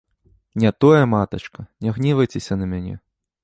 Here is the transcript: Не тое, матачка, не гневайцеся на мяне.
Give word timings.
Не 0.63 0.71
тое, 0.83 1.03
матачка, 1.11 1.67
не 1.85 1.91
гневайцеся 1.99 2.61
на 2.63 2.71
мяне. 2.73 2.99